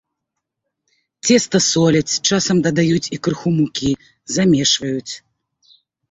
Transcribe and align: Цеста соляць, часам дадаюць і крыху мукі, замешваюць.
Цеста 1.25 1.59
соляць, 1.73 2.15
часам 2.29 2.57
дадаюць 2.67 3.03
і 3.17 3.19
крыху 3.27 3.49
мукі, 3.57 3.91
замешваюць. 4.37 5.13